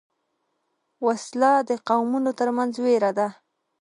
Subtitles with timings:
[1.05, 3.27] وسله د قومونو تر منځ وېره ده